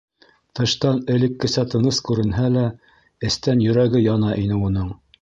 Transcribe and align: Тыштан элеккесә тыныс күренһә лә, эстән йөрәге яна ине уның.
Тыштан 0.59 1.01
элеккесә 1.17 1.65
тыныс 1.75 2.01
күренһә 2.09 2.49
лә, 2.57 2.65
эстән 3.31 3.65
йөрәге 3.67 4.07
яна 4.11 4.37
ине 4.47 4.63
уның. 4.69 4.95